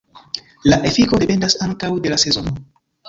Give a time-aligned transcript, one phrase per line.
[0.71, 2.55] La efiko dependas ankaŭ de la sezono.